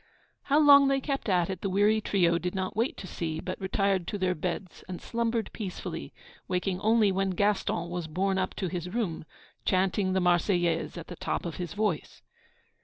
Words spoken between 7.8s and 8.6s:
was borne up